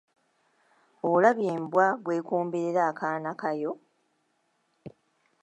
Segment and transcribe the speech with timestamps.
[1.11, 3.73] Olabye embwa bw'ekomberera akaana kayo?